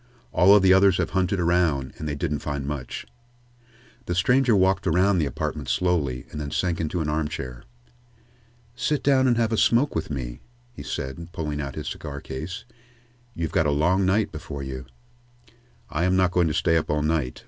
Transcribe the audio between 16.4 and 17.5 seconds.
to stay up all night.